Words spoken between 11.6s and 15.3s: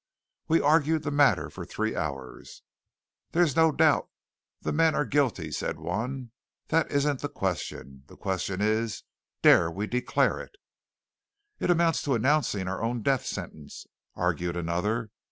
amounts to announcing our own death sentence," argued another.